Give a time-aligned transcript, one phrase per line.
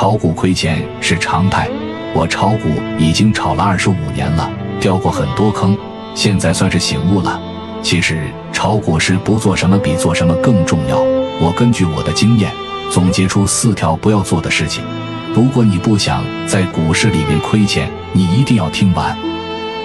[0.00, 1.68] 炒股亏钱是常态，
[2.14, 2.68] 我炒股
[3.00, 5.76] 已经炒了二十五年了，掉过很多坑，
[6.14, 7.40] 现在算是醒悟了。
[7.82, 11.00] 其实炒股时不做什么比做什么更重要。
[11.40, 12.48] 我根据我的经验
[12.88, 14.84] 总结出四条不要做的事情。
[15.34, 19.18] 如果你不想在股市里面亏钱，你一定要听完。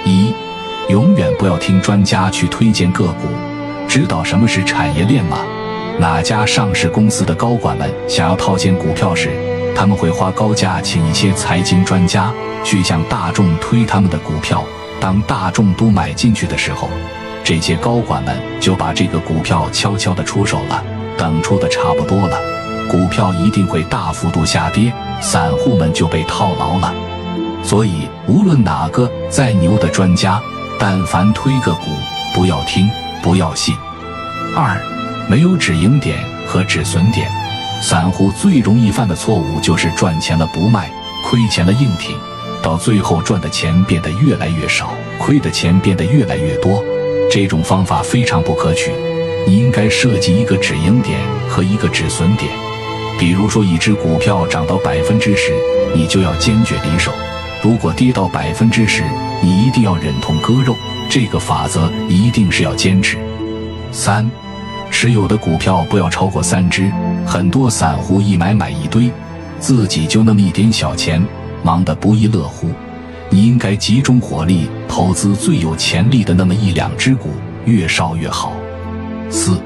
[0.05, 0.32] 一，
[0.89, 3.27] 永远不要听专家去推荐个股。
[3.88, 5.39] 知道什么是产业链吗？
[5.98, 9.32] 哪家上市公司的高管们想要套现股票时，
[9.75, 12.31] 他们会花高价请一些财经专家
[12.63, 14.63] 去向大众推他们的股票。
[14.99, 16.88] 当大众都买进去的时候，
[17.43, 20.84] 这些高管们就把这个股票悄悄地出手了。
[21.17, 22.39] 等出的差不多了，
[22.89, 26.93] 股票一定会大幅度下跌，散户们就被套牢了。
[27.63, 30.41] 所以，无论哪个再牛的专家，
[30.79, 31.91] 但凡推个股，
[32.34, 32.90] 不要听，
[33.21, 33.76] 不要信。
[34.55, 34.76] 二，
[35.29, 36.17] 没有止盈点
[36.48, 37.31] 和止损点。
[37.83, 40.89] 散户最容易犯的错误就是赚钱了不卖，
[41.25, 42.17] 亏钱了硬挺，
[42.61, 46.81] 到最后赚的钱变得越来越少，亏的钱变得越来越多。
[47.29, 48.93] 这种方法非常不可取。
[49.45, 52.49] 你应该设计一个止盈点和一个止损点。
[53.20, 55.51] 比如说，一只股票涨到百分之十，
[55.93, 57.12] 你就要坚决离手；
[57.62, 59.03] 如果跌到百分之十，
[59.41, 60.73] 你一定要忍痛割肉。
[61.09, 63.18] 这个法则一定是要坚持。
[63.91, 64.31] 三，
[65.03, 66.90] 持有的股票不要超过三只。
[67.25, 69.12] 很多散户一买买一堆，
[69.59, 71.22] 自己就那么一点小钱，
[71.62, 72.69] 忙得不亦乐乎。
[73.29, 77.31] 你应该集中火力投资最有潜力的那么一两只股，
[77.66, 78.53] 越少越好。
[79.29, 79.62] 四，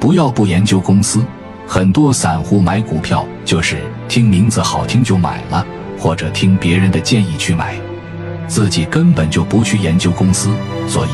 [0.00, 1.24] 不要不研究公司。
[1.68, 3.76] 很多散户买股票就是
[4.08, 5.64] 听名字好听就买了，
[5.96, 7.76] 或者听别人的建议去买，
[8.48, 10.50] 自己根本就不去研究公司。
[10.88, 11.10] 所以，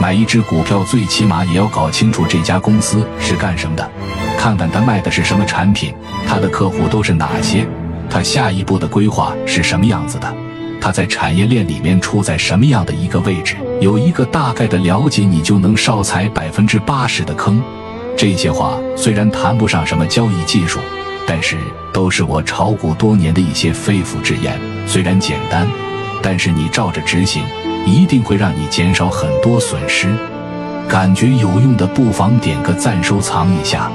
[0.00, 3.90] 买一只股票最起码也要搞清楚这家公司是干什么的，
[4.38, 5.92] 看看他卖的是什么产品，
[6.26, 7.66] 他的客户都是哪些，
[8.08, 10.32] 他下一步的规划是什么样子的，
[10.80, 17.60] 他在产业链里面处在什么样的一个位置，有一个大概的了解，你就能少踩百分之八十的坑。
[18.16, 20.78] 这些话虽然谈不上什么交易技术，
[21.26, 21.56] 但是
[21.92, 24.58] 都是我炒股多年的一些肺腑之言。
[24.86, 25.68] 虽然简单，
[26.22, 27.42] 但是你照着执行，
[27.88, 30.14] 一定会让你减少很多损失。
[30.88, 33.90] 感觉有用的，不妨点个赞，收藏一下。